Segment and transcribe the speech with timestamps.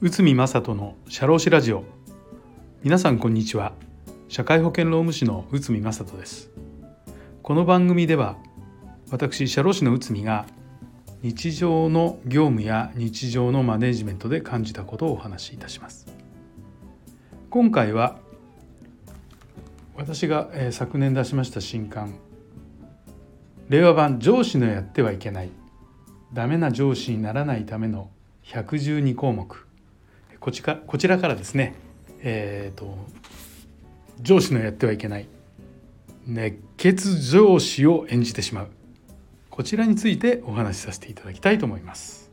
[0.00, 1.84] 内海正人の社労士ラジオ。
[2.82, 3.74] 皆さんこんにちは。
[4.28, 6.50] 社会保険労務士の内海正人です。
[7.42, 8.38] この番組では
[9.10, 10.46] 私社労士の内海が
[11.22, 16.06] 日常の業務や日常のマネジメントで感じたことをお話しいたします。
[17.50, 18.18] 今回は
[19.94, 22.14] 私が昨年出しました新刊
[23.68, 25.50] 令和版上司のやってはいけない。
[26.32, 28.10] ダメな上司にならないための
[28.44, 29.66] 112項目。
[30.40, 31.74] こちかこちらからですね。
[32.20, 32.96] えっ、ー、と
[34.20, 35.28] 上司のやってはいけない。
[36.26, 38.68] 熱血上司を演じてしまう。
[39.50, 42.30] こちらについてお話しさせていただきたいと思います。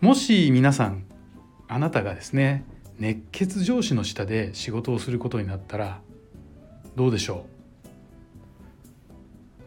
[0.00, 1.04] もし皆さん
[1.68, 2.64] あなたがですね
[2.98, 6.00] 熱血上司の下で仕事をすることになったら
[6.94, 7.53] どうでしょう？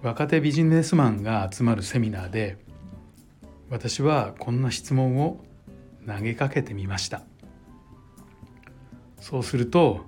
[0.07, 2.57] 若手ビジネスマンが集まるセミナーで
[3.69, 5.43] 私はこんな質問を
[6.07, 7.23] 投げかけてみました。
[9.19, 10.05] そうすると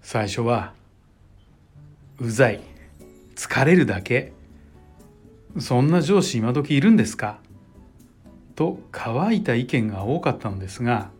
[0.00, 0.72] 最初は
[2.18, 2.60] 「うざい」
[3.36, 4.32] 「疲れるだけ」
[5.60, 7.40] そんな上司今時いるんですか？
[8.54, 11.10] と乾いた意見が多かったのですが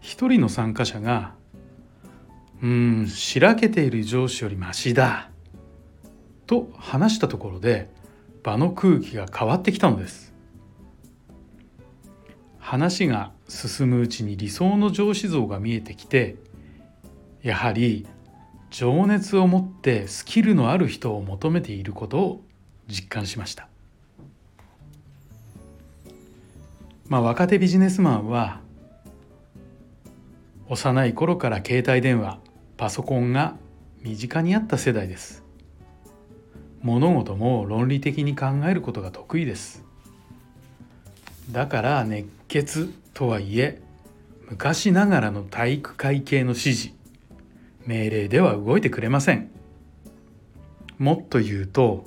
[0.00, 1.34] 一人の参加者が
[2.64, 5.28] 「うんしらけている上司よりマシだ」
[6.46, 7.88] と話したところで
[8.42, 10.32] 場の空気が変わってきたのです。
[12.58, 16.36] 話が進むうちに理想の上司像が見えてきて
[17.42, 18.06] やはり
[18.70, 22.40] 情熱を持ってスキルのある人を求めていることを
[22.88, 23.68] 実感しました。
[27.08, 28.60] まあ若手ビジネスマンは
[30.68, 32.38] 幼い頃から携帯電話
[32.78, 33.56] パソコンが
[34.00, 35.41] 身近にあった世代です。
[36.82, 39.84] 物事も論理的に考えることが得意です。
[41.50, 43.80] だから熱血とはいえ
[44.48, 46.94] 昔ながらの体育会系の指示
[47.86, 49.50] 命令では動いてくれません。
[50.98, 52.04] もっと言うと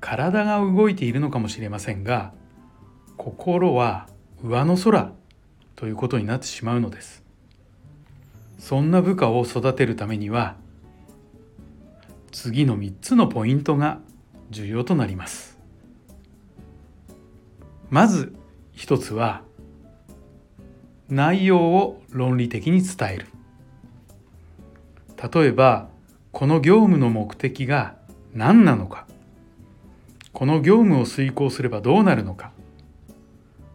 [0.00, 2.32] 体が動いているのかもしれませんが
[3.16, 4.08] 心は
[4.42, 5.12] 上の空
[5.76, 7.22] ということになってしまうのです。
[8.58, 10.56] そんな部下を育てるためには
[12.34, 14.00] 次の3つのポイントが
[14.50, 15.56] 重要となります。
[17.90, 18.34] まず
[18.72, 19.42] 一つは
[21.08, 23.26] 内容を論理的に伝える。
[25.32, 25.88] 例えば
[26.32, 27.94] この業務の目的が
[28.34, 29.06] 何なのか。
[30.32, 32.50] この業務を遂行すればどうなるのか。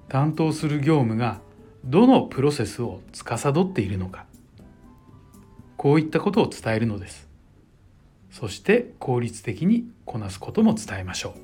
[0.10, 1.40] 担当する業務が
[1.86, 4.26] どのプロセスを司っているのか。
[5.78, 7.29] こういったことを伝えるのです。
[8.32, 11.36] そして効率的にこなすことも伝えましょ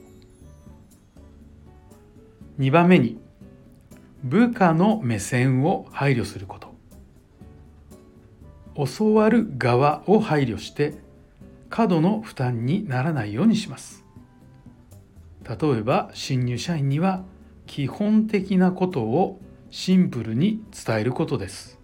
[2.59, 2.61] う。
[2.61, 3.19] 2番目に
[4.23, 6.73] 部下の目線を配慮すること。
[8.75, 10.95] 教わる側を配慮して
[11.69, 14.03] 過度の負担にならないようにします。
[15.47, 17.23] 例えば新入社員には
[17.67, 21.79] 基本的なことをシンプルに伝えることです。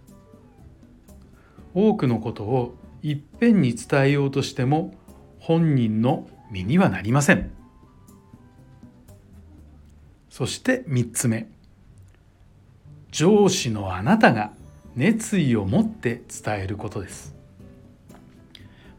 [1.74, 4.94] 多くのことをいっぺんに伝えようとしても
[5.40, 7.50] 本人の身にはなりません。
[10.30, 11.48] そして3つ目。
[13.10, 14.52] 上司のあなたが
[14.94, 17.34] 熱意を持って伝えることです。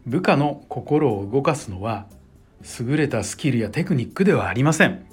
[0.06, 2.08] 部下の心を動かすのは
[2.80, 5.06] 優れたスキルやテクニックではありません。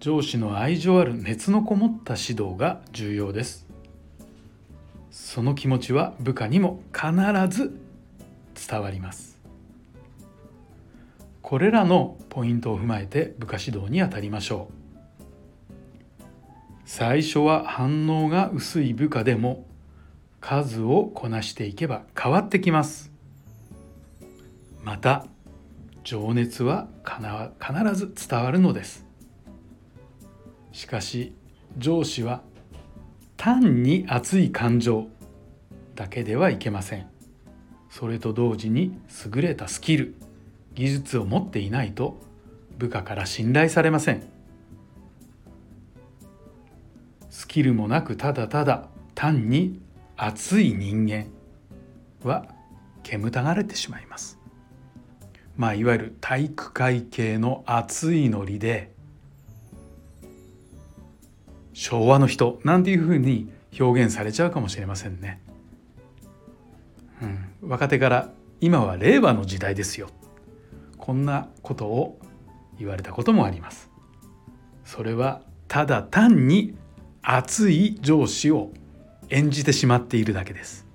[0.00, 3.71] 上司の愛情ある熱のこもった指導が重要です。
[5.12, 7.10] その気持ちは部下にも必
[7.54, 7.78] ず
[8.68, 9.38] 伝わります。
[11.42, 16.22] これらのポイントを踏まえて部下指導にあたりましょう。
[16.86, 19.66] 最初は反応が薄い部下でも
[20.40, 23.12] 数をこなしていけば変わってきます。
[24.82, 25.26] また
[26.04, 29.04] 情熱は必ず伝わるのです。
[30.72, 31.34] しかし
[31.76, 32.40] 上司は
[33.44, 35.08] 単に熱い感情
[35.96, 37.08] だけではいけません。
[37.90, 38.96] それと同時に
[39.34, 40.14] 優れたスキル
[40.74, 42.20] 技術を持っていないと
[42.78, 44.22] 部下から信頼されません。
[47.30, 48.86] スキルもなくただただ
[49.16, 49.80] 単に
[50.16, 51.26] 熱い人間
[52.22, 52.46] は
[53.02, 54.38] 煙たがれてしまいます。
[55.56, 58.91] まあいわゆる体育会系の熱いノリで
[61.72, 65.40] 昭和の人なんていうふうに表現されちゃうかもしれませんね。
[67.22, 67.26] う
[67.66, 68.30] ん、若手から
[68.60, 70.08] 今は令和の時代ですよ。
[70.98, 72.18] こんなことを
[72.78, 73.90] 言われたこともあります。
[74.84, 76.76] それはただ単に
[77.22, 78.72] 熱い上司を
[79.30, 80.86] 演じてしまっているだけです。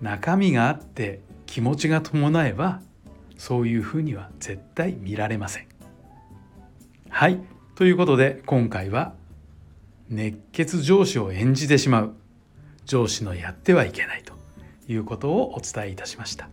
[0.00, 2.80] 中身があって気持ちが伴えば
[3.36, 5.68] そういうふうには絶対見られません。
[7.08, 7.38] はい。
[7.74, 9.14] ということで今回は
[10.10, 12.14] 熱血上司を演じてしまう
[12.84, 14.34] 上司のやってはいけないと
[14.88, 16.50] いうことをお伝えいたしました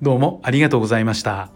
[0.00, 1.50] どうもありがとうございました。